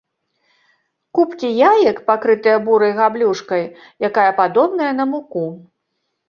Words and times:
Купкі 1.17 1.51
яек 1.73 1.97
пакрытыя 2.07 2.57
бурай 2.69 2.95
габлюшкай 3.01 3.63
якая 4.11 4.25
падобная 4.41 4.91
на 5.03 5.09
муку. 5.13 5.45